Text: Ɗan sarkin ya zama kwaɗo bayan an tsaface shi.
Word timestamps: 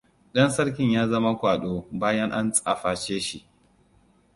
Ɗan 0.33 0.49
sarkin 0.51 0.91
ya 0.93 1.03
zama 1.11 1.31
kwaɗo 1.39 1.73
bayan 1.99 2.31
an 2.37 2.47
tsaface 2.53 3.17
shi. 3.27 3.39